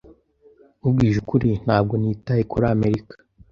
Nkubwije 0.79 1.17
ukuri, 1.23 1.49
ntabwo 1.65 1.93
nitaye 2.01 2.43
kuri 2.51 2.65
Amerika. 2.75 3.13